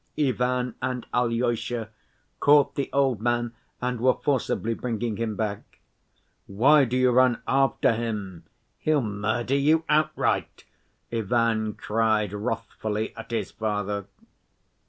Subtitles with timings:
[0.17, 1.91] Ivan and Alyosha
[2.39, 3.53] caught the old man
[3.83, 5.79] and were forcibly bringing him back.
[6.47, 8.45] "Why do you run after him?
[8.79, 10.65] He'll murder you outright,"
[11.13, 14.07] Ivan cried wrathfully at his father.